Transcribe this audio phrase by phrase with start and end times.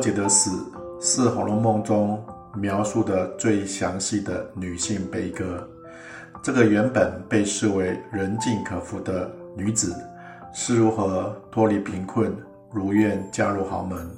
[0.00, 0.50] 姐的死
[1.00, 2.24] 是《红楼梦》中
[2.54, 5.68] 描述的最详细的女性悲歌。
[6.42, 9.94] 这个原本被视为人尽可夫的女子，
[10.54, 12.34] 是如何脱离贫困，
[12.72, 14.10] 如愿嫁入豪门，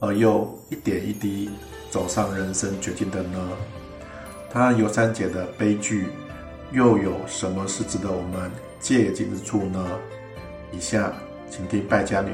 [0.00, 1.50] 而又一点一滴
[1.90, 3.38] 走上人生绝境的呢？
[4.50, 6.06] 她尤三姐的悲剧，
[6.72, 8.50] 又有什么是值得我们
[8.80, 9.86] 借鉴之处呢？
[10.72, 11.12] 以下
[11.50, 12.30] 请听败家女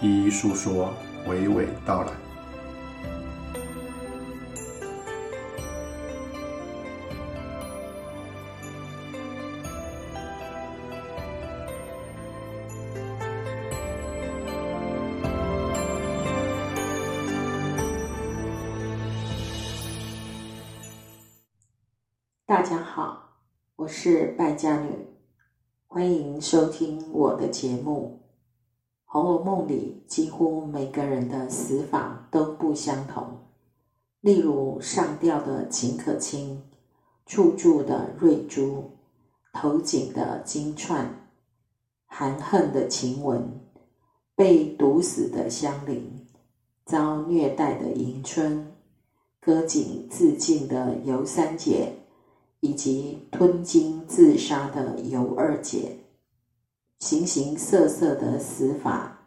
[0.00, 0.92] 一一述说。
[1.28, 2.12] 娓娓道来。
[22.46, 23.34] 大家好，
[23.76, 24.88] 我是败家女，
[25.86, 28.18] 欢迎收听我的节目。
[29.10, 33.24] 《红楼梦》里几乎每个人的死法都不相同，
[34.20, 36.62] 例如上吊的秦可卿、
[37.24, 38.84] 处柱的瑞珠、
[39.54, 41.06] 头颈的金钏、
[42.04, 43.50] 含恨的晴雯、
[44.36, 46.26] 被毒死的香菱、
[46.84, 48.70] 遭虐待的迎春、
[49.40, 51.94] 割颈自尽的尤三姐，
[52.60, 55.96] 以及吞金自杀的尤二姐。
[56.98, 59.20] 形形色色的死法，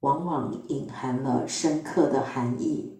[0.00, 2.98] 往往隐含了深刻的含义。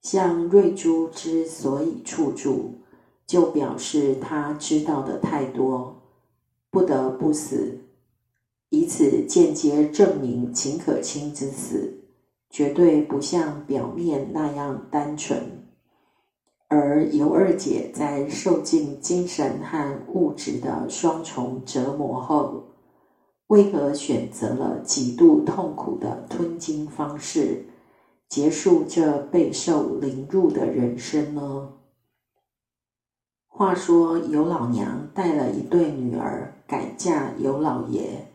[0.00, 2.80] 像瑞珠之所以处住，
[3.26, 6.02] 就表示他知道的太多，
[6.70, 7.78] 不得不死，
[8.70, 12.00] 以此间接证明秦可卿之死
[12.48, 15.68] 绝对不像表面那样单纯。
[16.68, 22.71] 而尤二姐在受尽精神和物质的双重折磨后，
[23.52, 27.66] 为何选择了极度痛苦的吞金方式，
[28.26, 31.74] 结束这备受凌辱的人生呢？
[33.46, 38.26] 话说尤老娘带了一对女儿改嫁尤老爷，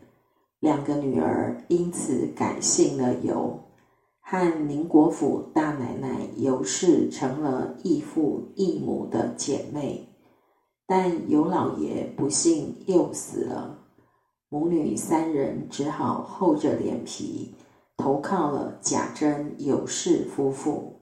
[0.60, 3.58] 两个女儿因此改姓了尤，
[4.20, 10.08] 和宁国府大奶奶尤氏成了异父异母的姐妹。
[10.86, 13.87] 但尤老爷不幸又死了。
[14.50, 17.54] 母女三人只好厚着脸皮
[17.98, 21.00] 投靠了贾珍、尤氏夫妇。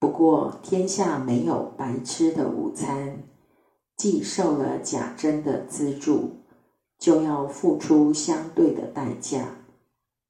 [0.00, 3.22] 不过天下没有白吃的午餐，
[3.96, 6.38] 既受了贾珍的资助，
[6.98, 9.58] 就要付出相对的代价，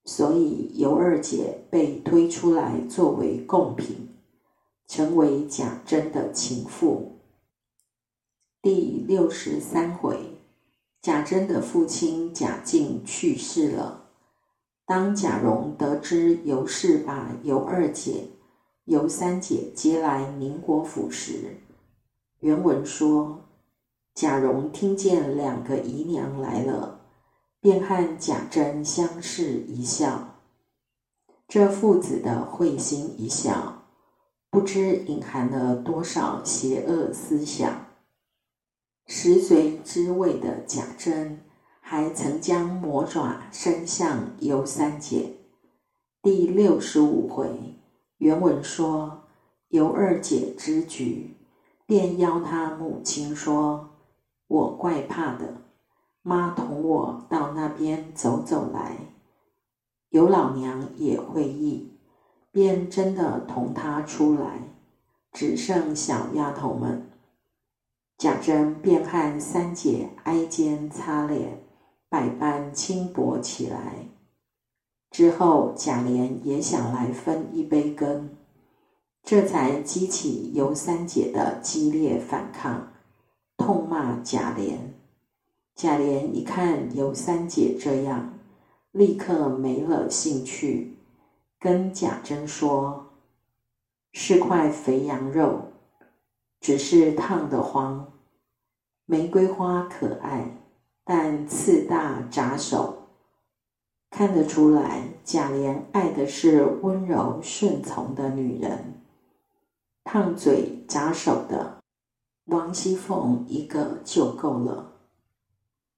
[0.05, 4.11] 所以尤二姐被推出来作为贡品，
[4.87, 7.21] 成为贾珍的情妇。
[8.61, 10.30] 第六十三回。
[11.03, 14.11] 贾珍的父亲贾敬去世了。
[14.85, 18.29] 当贾蓉得知尤氏把尤二姐、
[18.85, 21.63] 尤三姐接来宁国府时，
[22.41, 23.49] 原文说：
[24.15, 27.01] 贾蓉听见两个姨娘来了，
[27.61, 30.37] 便和贾珍相视一笑。
[31.49, 33.85] 这父子的会心一笑，
[34.51, 37.90] 不知隐含了多少邪恶思想。
[39.13, 41.41] 食髓知味的贾珍，
[41.81, 45.33] 还曾将魔爪伸向尤三姐。
[46.23, 47.75] 第六十五回
[48.19, 49.25] 原文说，
[49.71, 51.35] 尤二姐知局，
[51.87, 53.91] 便邀她母亲说
[54.47, 55.55] ：“我怪怕的，
[56.23, 58.97] 妈同我到那边走走来。”
[60.11, 61.99] 尤老娘也会意，
[62.53, 64.69] 便真的同她出来，
[65.33, 67.10] 只剩小丫头们。
[68.21, 71.59] 贾珍便和三姐挨肩擦脸，
[72.11, 74.09] 百般轻薄起来。
[75.11, 78.37] 之后，贾琏也想来分一杯羹，
[79.23, 82.93] 这才激起尤三姐的激烈反抗，
[83.57, 84.75] 痛骂贾琏。
[85.75, 88.39] 贾琏一看尤三姐这样，
[88.93, 90.99] 立刻没了兴趣，
[91.59, 93.13] 跟贾珍说
[94.13, 95.63] ：“是块肥羊肉。”
[96.61, 98.13] 只是烫得慌，
[99.07, 100.59] 玫瑰花可爱，
[101.05, 102.97] 但刺大扎手。
[104.11, 109.01] 看得出来，贾琏爱的是温柔顺从的女人。
[110.05, 111.79] 烫嘴扎手的
[112.47, 114.93] 王熙凤一个就够了。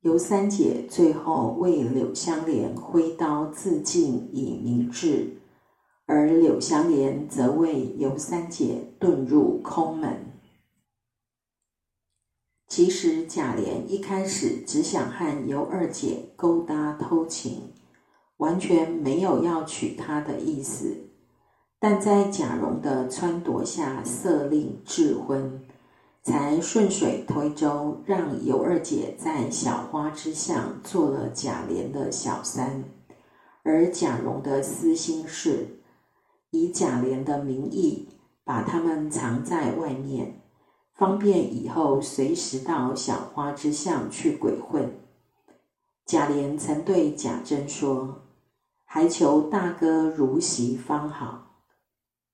[0.03, 5.37] 尤三姐最后为柳香莲挥刀自尽以明志，
[6.07, 10.32] 而柳香莲则为尤三姐遁入空门。
[12.73, 17.71] 其实贾琏一开始只想和尤二姐勾搭偷情，
[18.39, 20.97] 完全没有要娶她的意思。
[21.79, 25.61] 但在贾蓉的撺掇下，色令智婚，
[26.23, 32.85] 才顺水推舟，让尤二姐在小花之巷做了贾琏的小三。
[33.65, 35.83] 而贾蓉的私心是，
[36.51, 38.09] 以贾琏的名义
[38.45, 40.41] 把他们藏在外面，
[41.03, 44.89] 方便以后随时到小花之巷去鬼混。
[46.07, 48.23] 贾琏曾对贾珍说
[48.87, 51.65] ：“还求大哥如席方好。”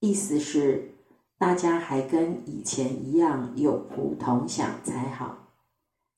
[0.01, 0.97] 意思是，
[1.39, 5.49] 大家还跟以前一样有福同享才好。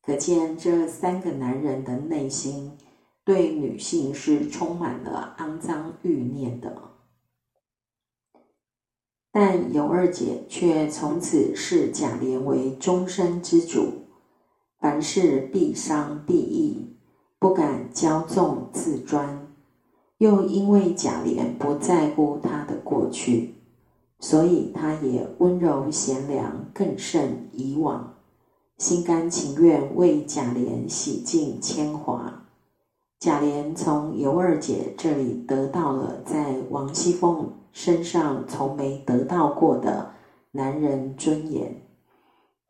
[0.02, 2.76] 可见这三个男人的内心
[3.24, 6.89] 对女性是充满了肮脏欲念的。
[9.32, 13.92] 但尤二姐却从此视贾琏为终身之主，
[14.80, 16.96] 凡事必商必议，
[17.38, 19.46] 不敢骄纵自专。
[20.18, 23.54] 又因为贾琏不在乎她的过去。
[24.22, 28.16] 所以，他也温柔贤良，更胜以往，
[28.76, 32.49] 心甘情愿为贾琏洗尽铅华。
[33.20, 40.12] 贾琏从尤二姐这里得到了在王熙凤身上从没得到过的
[40.52, 41.82] 男人尊严，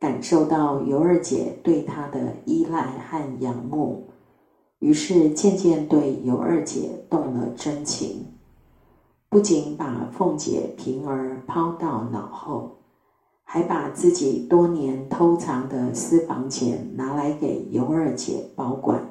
[0.00, 4.08] 感受到尤二姐对他的依赖和仰慕，
[4.80, 8.26] 于是渐渐对尤二姐动了真情。
[9.28, 12.78] 不仅把凤姐、平儿抛到脑后，
[13.44, 19.09] 还把自己多年偷藏的私房钱拿来给尤二姐保管，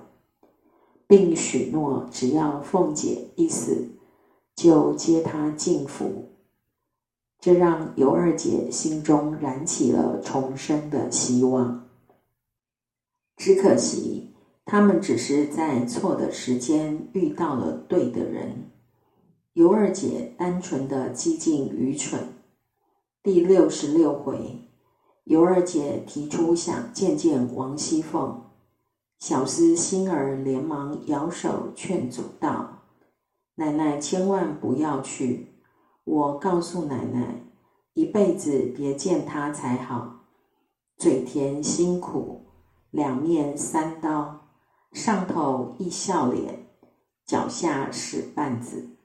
[1.10, 3.90] 并许诺只要凤姐一死，
[4.56, 6.36] 就接她进府。
[7.40, 11.90] 这让尤二姐心中燃起了重生的希望。
[13.36, 14.36] 只可惜，
[14.66, 18.70] 他们只是在错的时间遇到了对的人。
[19.54, 22.20] 尤二姐单纯的激进愚蠢。
[23.24, 24.70] 第六十六回，
[25.24, 28.49] 尤二姐提出想见见王熙凤，
[29.20, 32.86] 小厮心儿连忙摇手劝阻道
[33.56, 35.48] ：“奶奶千万不要去，
[36.06, 37.44] 我告诉奶奶，
[37.94, 40.22] 一辈子别见他才好。
[40.96, 42.46] 嘴甜心苦，
[42.92, 44.48] 两面三刀，
[44.94, 46.68] 上头一笑脸，
[47.26, 48.96] 脚下使绊子。”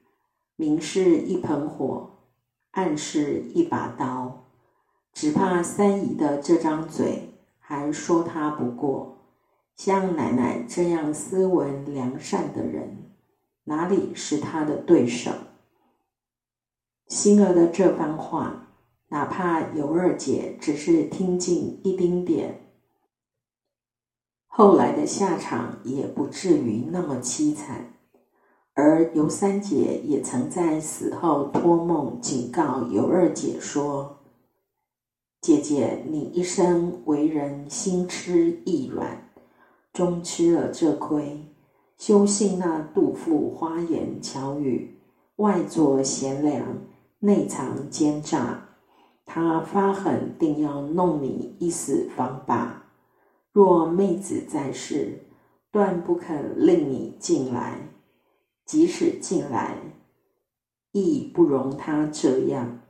[0.55, 2.11] 明是一盆火，
[2.71, 4.45] 暗是一把刀，
[5.11, 9.11] 只怕三姨的这张嘴还说他不过。
[9.75, 13.11] 像奶奶这样斯文良善的人，
[13.65, 15.31] 哪里是他的对手？
[17.07, 18.69] 星儿的这番话，
[19.09, 22.61] 哪怕尤二姐只是听进一丁点，
[24.47, 27.91] 后来的下场也不至于那么凄惨。
[28.73, 34.19] 而尤三姐也曾在死后托梦警告尤二姐说
[35.41, 39.24] ：“姐姐，你一生为人心痴意软，
[39.95, 41.41] 终吃了这亏。
[41.97, 44.97] 休信那杜甫花言巧语，
[45.37, 46.61] 外作贤良，
[47.19, 48.69] 内藏奸诈。
[49.25, 52.83] 他发狠定要弄你一死方罢。
[53.53, 55.23] 若妹子在世，
[55.71, 57.79] 断不肯令你进来。”
[58.67, 59.77] 即使进来，
[60.91, 62.81] 亦不容他这样。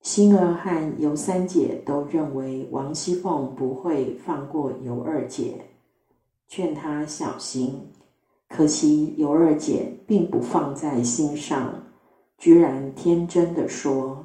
[0.00, 5.71] 星儿和尤三姐都认为王熙凤不会放过尤二姐，
[6.52, 7.88] 劝她小心。
[8.46, 11.82] 可惜尤二姐并不放在心上，
[12.36, 14.22] 居然天真的说：“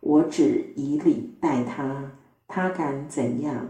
[0.00, 2.12] 我只以礼待她，
[2.46, 3.66] 她敢怎样？”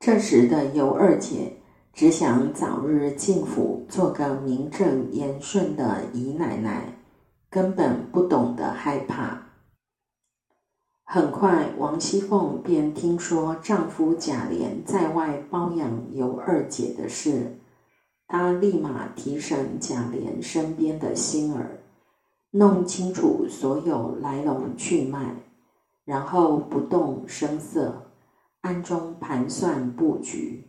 [0.00, 1.52] 这时的尤二姐。
[1.92, 6.92] 只想早日进府，做个名正言顺的姨奶奶，
[7.48, 9.45] 根本不懂得害怕。
[11.08, 17.60] 很快，王熙凤便听说丈夫贾琏在外包养尤二姐的事，
[18.26, 21.78] 她立马提审贾琏身边的星儿，
[22.50, 25.36] 弄清楚所有来龙去脉，
[26.04, 28.10] 然后不动声色，
[28.62, 30.64] 暗中盘算布局。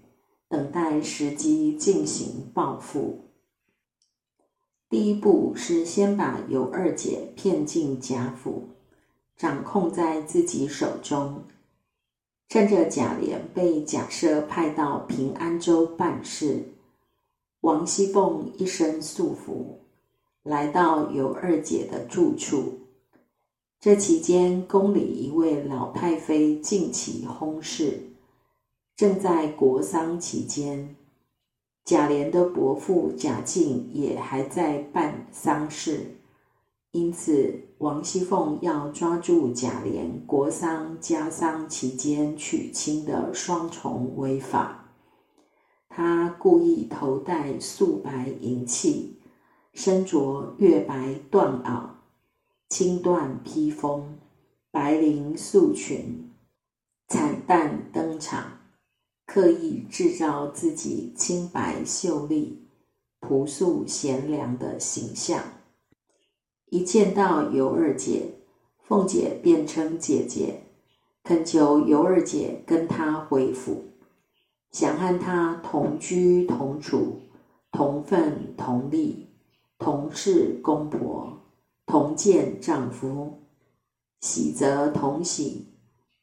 [0.48, 3.32] 等待时机进行报复。
[4.88, 8.70] 第一步是先把尤二姐骗进贾府，
[9.38, 11.44] 掌控在自己手中。
[12.50, 16.64] 趁着贾琏被贾赦派到平安州办事，
[17.62, 19.82] 王熙凤一身素服，
[20.44, 22.80] 来到尤二姐的住处。
[23.80, 28.02] 这期间，宫里一位老太妃近期薨逝。
[28.96, 30.96] 正在国丧期间，
[31.86, 36.16] 贾琏的伯父贾敬也还在办丧事，
[36.92, 44.86] 因此，王熙凤要抓住贾琏国丧家丧期间娶亲的双重违法。
[45.90, 49.20] 她故意头戴素白银器，
[49.74, 51.90] 身着月白缎袄、
[52.70, 54.18] 青缎披风、
[54.72, 56.32] 白绫素裙，
[57.08, 58.60] 惨淡登场，
[59.26, 62.68] 刻意制造自己清白秀丽、
[63.20, 65.44] 朴素贤良的形象。
[66.70, 68.34] 一见到尤二姐，
[68.84, 70.64] 凤姐便称姐姐，
[71.24, 73.86] 恳求尤二姐跟她回府，
[74.72, 77.22] 想和她同居同处，
[77.72, 79.30] 同份同利，
[79.80, 81.40] 同是公婆，
[81.86, 83.40] 同见丈夫，
[84.20, 85.68] 喜则同喜，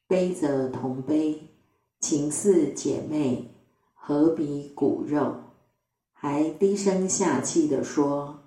[0.06, 1.48] 悲则同悲，
[2.00, 3.48] 情似姐妹，
[3.94, 5.36] 何必骨肉？
[6.12, 8.43] 还低声下气地说。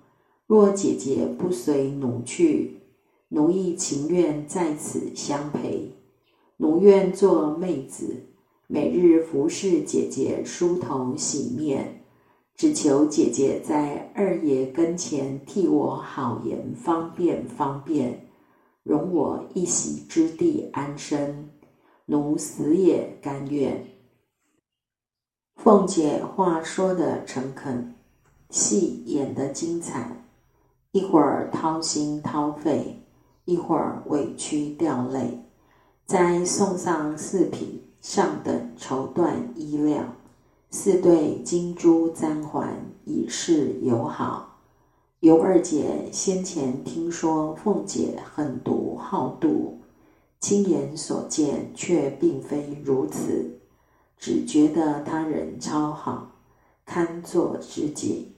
[0.48, 2.80] 若姐姐不随奴去，
[3.28, 5.92] 奴亦情愿在此相陪。
[6.56, 8.16] 奴愿做妹子，
[8.66, 12.02] 每日服侍姐姐梳头洗面，
[12.54, 18.26] 只求姐姐在二爷跟前替我好言方便方便，
[18.82, 21.50] 容我一席之地安身，
[22.06, 23.86] 奴死也甘愿。
[25.56, 27.94] 凤姐话说的诚恳，
[28.48, 30.24] 戏演得精彩。
[30.92, 33.02] 一会儿掏心掏肺，
[33.44, 35.44] 一会儿委屈掉泪，
[36.06, 40.02] 再送上四匹上等绸缎衣料，
[40.70, 44.60] 四对金珠簪环，以示友好。
[45.20, 49.74] 尤二姐先前听说凤姐狠毒好妒，
[50.40, 53.58] 亲眼所见却并非如此，
[54.16, 56.30] 只觉得他人超好，
[56.86, 58.37] 堪做知己。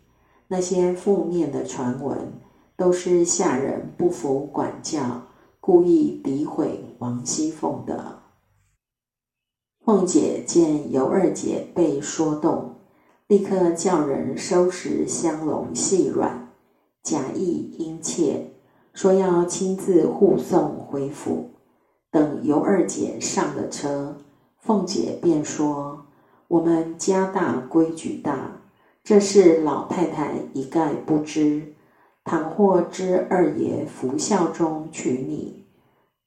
[0.53, 2.33] 那些负面的传闻，
[2.77, 5.23] 都是下人不服管教，
[5.61, 8.19] 故意诋毁王熙凤的。
[9.85, 12.75] 凤姐见尤二姐被说动，
[13.29, 16.49] 立刻叫人收拾香笼细软，
[17.05, 18.51] 假意殷切，
[18.93, 21.51] 说要亲自护送回府。
[22.11, 24.17] 等尤二姐上了车，
[24.59, 26.07] 凤姐便说
[26.49, 28.57] ：“我们家大规矩大。”
[29.11, 31.75] 这事老太太一概不知。
[32.23, 35.65] 倘或知二爷福孝中娶你，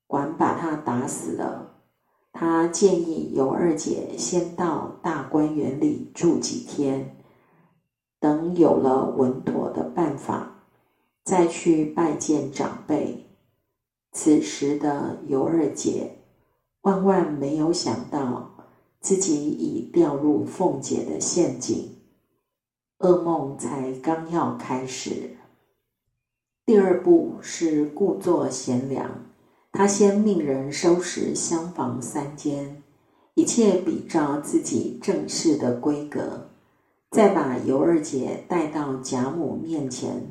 [0.05, 1.75] 管把他打死了。
[2.33, 7.15] 他建议尤二姐先到大观园里住几天，
[8.19, 10.65] 等有了稳妥的办法，
[11.23, 13.29] 再去拜见长辈。
[14.11, 16.17] 此时的尤二姐
[16.81, 18.51] 万万没有想到，
[18.99, 21.92] 自己已掉入凤姐的陷阱。
[23.03, 25.31] 噩梦才刚要开始，
[26.65, 29.25] 第二步是故作贤良。
[29.73, 32.81] 他先命人收拾厢房三间，
[33.33, 36.47] 一切比照自己正式的规格，
[37.11, 40.25] 再把尤二姐带到贾母面前，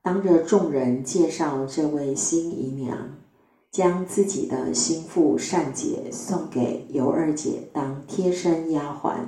[0.00, 3.18] 当着众人介绍这位新姨娘，
[3.70, 9.18] 将自己的心腹善姐送给尤二姐当贴身丫鬟。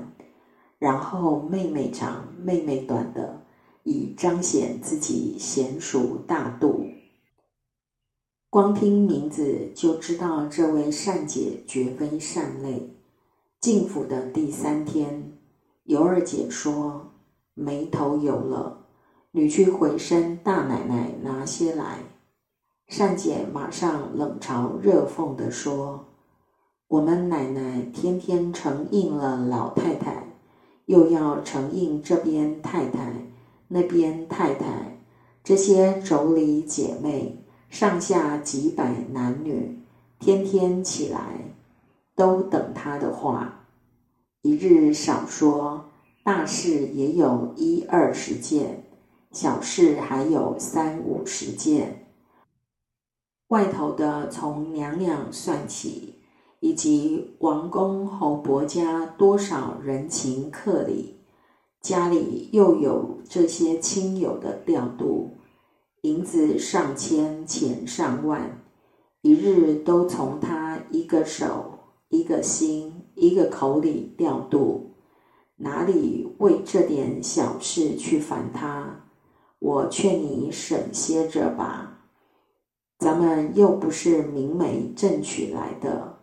[0.81, 3.43] 然后妹妹长妹妹短的，
[3.85, 6.87] 以彰显自己娴熟大度。
[8.49, 12.97] 光听名字就知道这位善姐绝非善类。
[13.61, 15.39] 进府的第三天，
[15.85, 17.13] 尤二姐说
[17.53, 18.87] 眉头有了，
[19.33, 21.99] 女婿回身大奶奶拿些来。
[22.89, 26.07] 善姐马上冷嘲热讽地说
[26.89, 30.27] ：“我们奶奶天天承应了老太太。”
[30.91, 33.13] 又要承应这边太太，
[33.69, 34.99] 那边太太，
[35.45, 39.79] 这些妯娌姐妹，上下几百男女，
[40.19, 41.21] 天天起来，
[42.17, 43.67] 都等他的话。
[44.43, 45.85] 一日少说，
[46.25, 48.83] 大事也有一二十件，
[49.31, 52.05] 小事还有三五十件。
[53.47, 56.20] 外头的从娘娘算起。
[56.61, 61.17] 以及王公侯伯家多少人情客礼，
[61.81, 65.31] 家里又有这些亲友的调度，
[66.03, 68.63] 银子上千钱上万，
[69.23, 71.79] 一日都从他一个手、
[72.11, 74.91] 一个心、一个口里调度，
[75.57, 79.07] 哪里为这点小事去烦他？
[79.59, 82.05] 我劝你省些着吧，
[82.99, 86.20] 咱们又不是明媒正娶来的。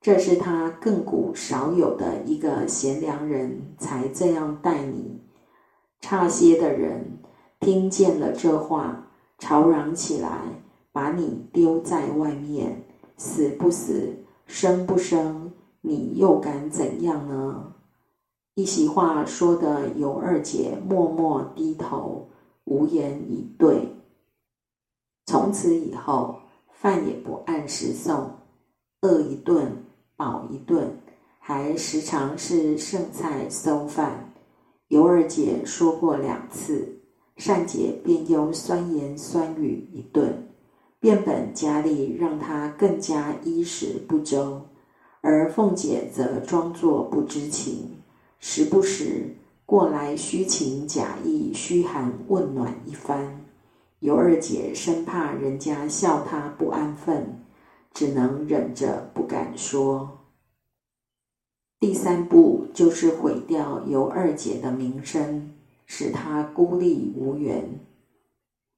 [0.00, 5.20] 这是他亘古少有的一个贤良人才这样待你。
[6.00, 7.18] 差些的人
[7.58, 10.62] 听见了这话，吵嚷起来，
[10.92, 12.84] 把你丢在外面，
[13.16, 14.14] 死不死，
[14.46, 17.74] 生不生，你又敢怎样呢？
[18.54, 22.28] 一席话说的尤二姐默默低头，
[22.64, 23.88] 无言以对。
[25.26, 26.36] 从此以后，
[26.70, 28.30] 饭也不按时送，
[29.02, 29.84] 饿一顿
[30.18, 30.98] 饱一顿，
[31.38, 34.34] 还时常是剩菜馊饭。
[34.88, 36.98] 尤二姐说过两次，
[37.36, 40.48] 善姐便又酸言酸语一顿，
[40.98, 44.60] 变本加厉，让她更加衣食不周。
[45.20, 47.98] 而凤姐则装作不知情，
[48.40, 53.44] 时不时过来虚情假意嘘寒问暖一番。
[54.00, 57.40] 尤二姐生怕人家笑她不安分，
[57.92, 60.18] 只能忍着不敢说。
[61.80, 65.50] 第三步就是毁掉尤二姐的名声，
[65.86, 67.80] 使她孤立无援。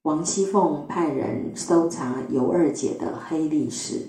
[0.03, 4.05] 王熙凤派人搜查尤二姐的黑历史，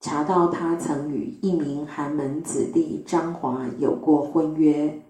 [0.00, 5.02] 查到她曾与一名寒门子弟张华有过婚约，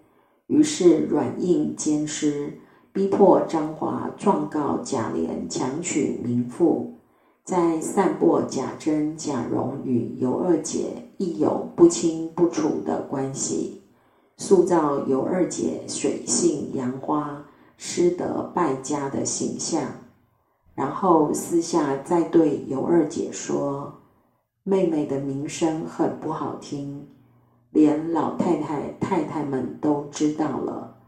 [0.46, 2.58] 于是软硬兼施，
[2.92, 6.97] 逼迫张华状告贾琏强娶名妇。
[7.48, 13.80] 在散播贾珍、贾蓉与尤二姐亦有不清不楚的关系，
[14.36, 17.42] 塑造尤二姐水性杨花、
[17.78, 19.82] 失德败家的形象，
[20.74, 23.94] 然后私下再对尤二姐说
[24.62, 27.08] ：“妹妹的名声很不好听，
[27.70, 30.98] 连老太太、太太们都知道了，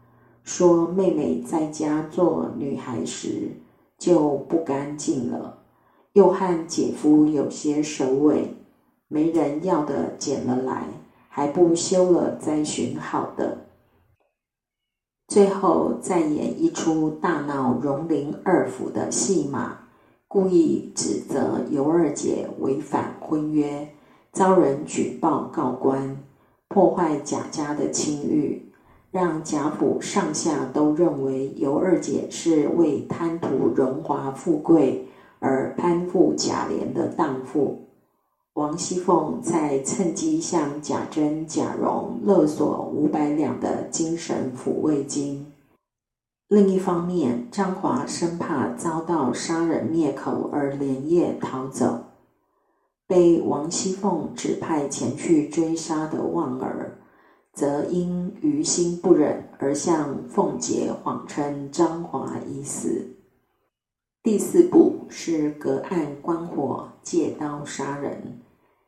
[0.43, 3.51] 说妹妹在家做女孩时
[3.99, 5.59] 就不干净了。”
[6.13, 8.55] 又和姐夫有些首尾，
[9.07, 10.87] 没人要的捡了来，
[11.29, 13.59] 还不修了再寻好的。
[15.27, 19.77] 最后再演一出大闹荣陵二府的戏码，
[20.27, 23.87] 故意指责尤二姐违反婚约，
[24.33, 26.21] 遭人举报告官，
[26.67, 28.73] 破坏贾家的清誉，
[29.11, 35.07] 让贾府上下都认为尤二姐是为贪图荣华富贵。
[35.41, 37.87] 而攀附贾琏的荡妇
[38.53, 45.51] 王熙凤，在趁机向贾珍、贾蓉勒索五百两的精神抚慰金。
[46.47, 52.01] 另一方面，张华生怕遭到杀人灭口而连夜逃走，
[53.07, 56.99] 被王熙凤指派前去追杀的旺儿，
[57.53, 63.07] 则因于心不忍而向凤姐谎称张华已死。
[64.23, 68.39] 第四步是隔岸观火，借刀杀人。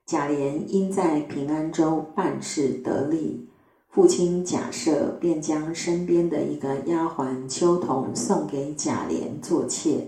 [0.05, 3.49] 贾琏因在平安州办事得力，
[3.89, 10.07] 父亲贾赦便将身边的一个丫鬟秋桐送给贾琏做妾。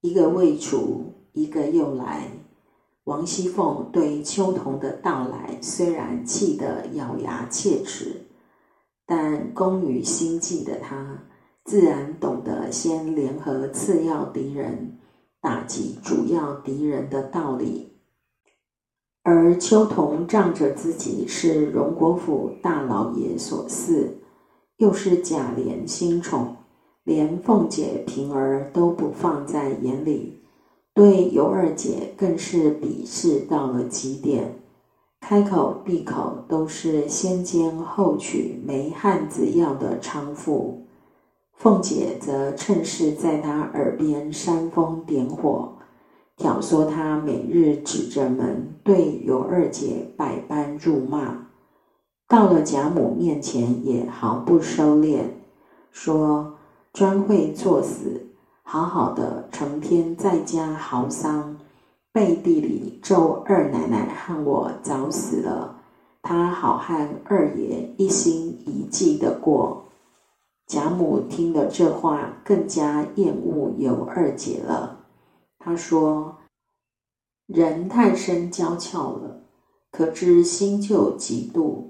[0.00, 2.28] 一个未除，一个又来。
[3.04, 8.26] 王熙凤对秋桐的到来虽然气得咬牙切齿，
[9.06, 11.22] 但工于心计的她。
[11.66, 14.96] 自然懂得先联合次要敌人，
[15.40, 17.88] 打击主要敌人的道理。
[19.24, 24.18] 而秋桐仗着自己是荣国府大老爷所赐，
[24.76, 26.54] 又是贾琏新宠，
[27.02, 30.44] 连凤姐、平儿都不放在眼里，
[30.94, 34.60] 对尤二姐更是鄙视到了极点，
[35.20, 40.86] 开口闭口都是先奸后娶、没汉子要的娼妇。
[41.56, 45.72] 凤姐则趁势在他耳边煽风点火，
[46.36, 51.46] 挑唆他每日指着门对尤二姐百般辱骂。
[52.28, 55.20] 到了贾母面前，也毫不收敛，
[55.90, 56.54] 说
[56.92, 58.26] 专会作死，
[58.62, 61.56] 好好的成天在家嚎丧，
[62.12, 65.74] 背地里咒二奶奶和我早死了，
[66.20, 69.85] 他好和二爷一心一计的过。
[70.66, 75.06] 贾母听了这话，更加厌恶尤二姐了。
[75.60, 76.38] 她说
[77.46, 79.42] ：“人太生娇俏了，
[79.92, 81.84] 可知心就嫉妒。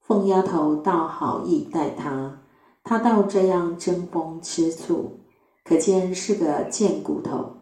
[0.00, 2.40] 凤丫头倒好意待她，
[2.82, 5.20] 她倒这样争风吃醋，
[5.64, 7.58] 可见是个贱骨头。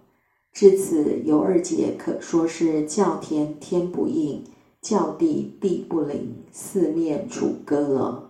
[0.53, 4.43] 至此，尤二姐可说是叫天天不应，
[4.81, 8.26] 叫地地不灵，四面楚歌了。”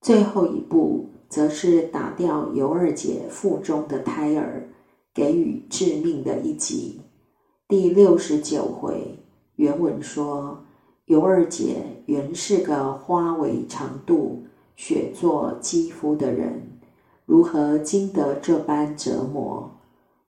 [0.00, 4.68] 最后一步，则是打掉尤二姐腹中的胎儿，
[5.12, 7.00] 给予致命的一击。
[7.66, 9.18] 第六十九回
[9.56, 10.64] 原文说
[11.06, 14.44] ：“尤二姐原是个花为长度、
[14.76, 16.78] 雪作肌肤的人，
[17.26, 19.70] 如何经得这般折磨？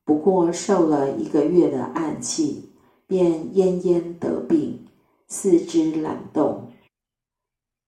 [0.05, 2.71] 不过受了一个月的暗气，
[3.07, 4.85] 便奄奄得病，
[5.29, 6.73] 四肢懒动，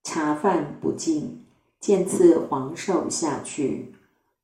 [0.04, 1.41] 茶饭不进。
[1.82, 3.92] 见次黄寿下去，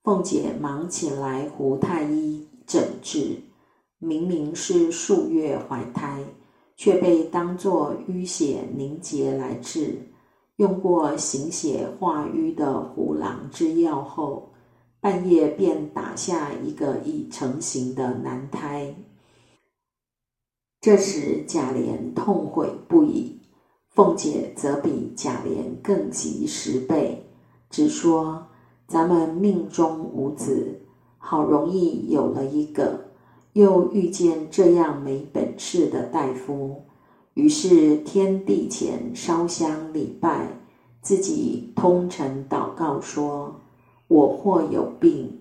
[0.03, 3.41] 凤姐忙请来胡太医诊治，
[4.01, 6.25] 明明是数月怀胎，
[6.77, 10.01] 却被当作淤血凝结来治。
[10.57, 14.53] 用过行血化瘀的虎狼之药后，
[14.99, 18.93] 半夜便打下一个已成型的男胎。
[20.81, 23.39] 这时贾琏痛悔不已，
[23.91, 27.25] 凤姐则比贾琏更急十倍，
[27.71, 28.47] 只说
[28.89, 30.81] ：“咱们命中无子，
[31.19, 33.11] 好容易有了一个，
[33.53, 36.85] 又遇见这样没本事的大夫。”
[37.35, 40.49] 于是天地前烧香礼拜，
[41.03, 43.61] 自己通晨祷告说
[44.09, 45.39] ：“我或有病，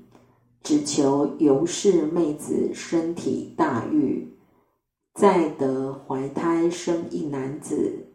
[0.61, 4.37] 只求尤氏妹子身体大愈，
[5.15, 8.09] 再得怀胎生一男子。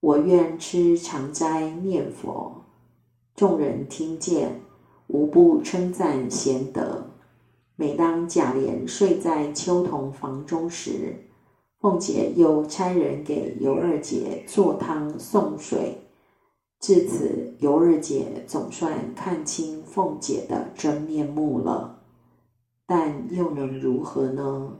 [0.00, 2.61] 我愿吃长斋念佛。”
[3.34, 4.60] 众人听见，
[5.06, 7.06] 无不称赞贤德。
[7.76, 11.16] 每当贾琏睡在秋桐房中时，
[11.80, 15.98] 凤姐又差人给尤二姐做汤送水，
[16.78, 22.00] 至此尤二姐总算看清凤姐的真面目了。
[22.86, 24.76] 但又能如何呢？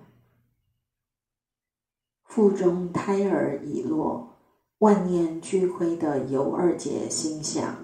[2.24, 4.36] 腹中胎儿已落，
[4.78, 7.76] 万念俱灰的尤二姐心想：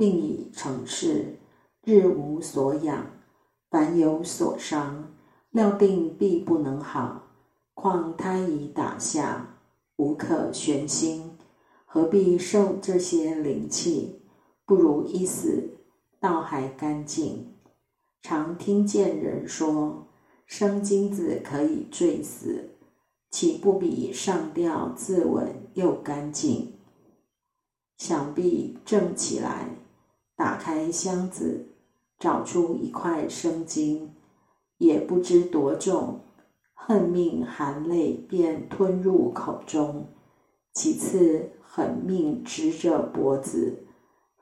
[0.00, 1.36] 病已成事，
[1.84, 3.04] 日无所养，
[3.68, 5.12] 凡有所伤，
[5.50, 7.24] 料定必不能好。
[7.74, 9.58] 况胎已打下，
[9.96, 11.36] 无可悬心，
[11.84, 14.22] 何必受这些灵气？
[14.64, 15.68] 不如一死，
[16.18, 17.56] 倒还干净。
[18.22, 20.06] 常听见人说，
[20.46, 22.70] 生金子可以坠死，
[23.30, 26.72] 岂不比上吊自刎又干净？
[27.98, 29.68] 想必正起来，
[30.40, 31.66] 打开箱子，
[32.18, 34.14] 找出一块生金，
[34.78, 36.20] 也不知多重。
[36.72, 40.06] 恨命含泪便吞入口中，
[40.72, 43.84] 其次狠命直着脖子，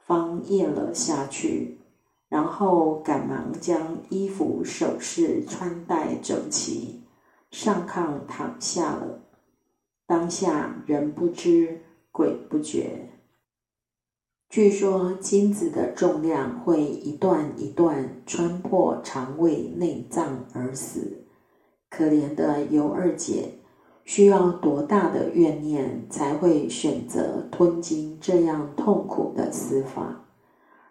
[0.07, 1.81] 方咽了下去。
[2.29, 7.03] 然后赶忙将衣服首饰穿戴整齐，
[7.51, 9.25] 上炕躺下了。
[10.07, 11.83] 当下人不知
[12.13, 13.18] 鬼不觉。
[14.49, 21.19] 据说金子的重量会一段一段穿破肠胃内脏而死。
[21.91, 23.59] 可怜的尤二姐，
[24.07, 30.25] 需要多大的怨念才会选择吞金这样痛苦的死法？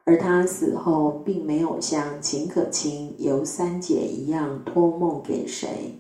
[0.04, 6.00] 而她死后并没有像秦可卿、尤三姐一样托梦给谁，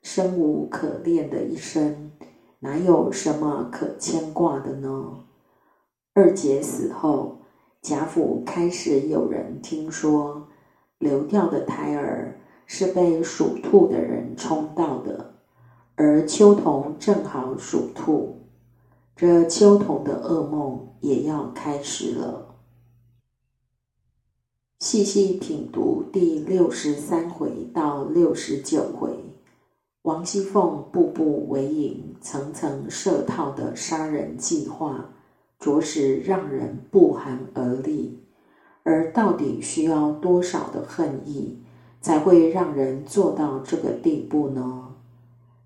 [0.00, 2.10] 生无可恋的一生，
[2.60, 5.25] 哪有什么可牵挂的呢？
[6.16, 7.42] 二姐死后，
[7.82, 10.48] 贾府开始有人听说
[10.98, 12.40] 流掉的胎儿。
[12.68, 15.34] 是被属兔的人冲到的，
[15.94, 18.40] 而秋桐正好属兔，
[19.14, 22.56] 这秋桐的噩梦也要开始了。
[24.80, 29.16] 细细品读第六十三回到六十九回，
[30.02, 35.14] 王熙凤步步为营、层层设套的杀人计划，
[35.58, 38.22] 着实让人不寒而栗。
[38.82, 41.62] 而到底需要多少的恨意？
[42.00, 44.94] 才会让人做到这个地步呢？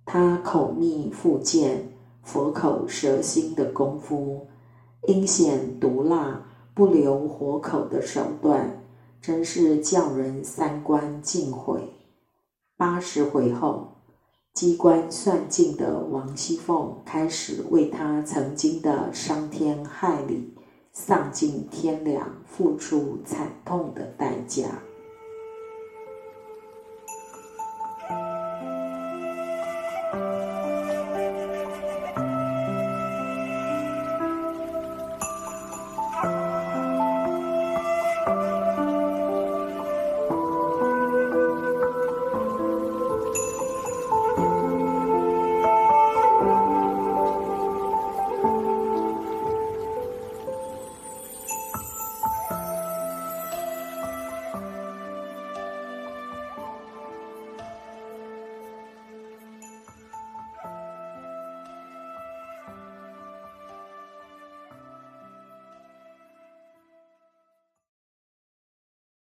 [0.06, 4.46] 他口蜜腹剑、佛口蛇心的功夫，
[5.06, 8.82] 阴险毒辣、不留活口的手段，
[9.20, 11.82] 真是叫人三观尽毁。
[12.78, 13.99] 八十回后，
[14.52, 20.52] 机关算尽的王熙凤开始为她曾经的伤天害理、
[20.92, 24.82] 丧尽天良付出惨痛的代价。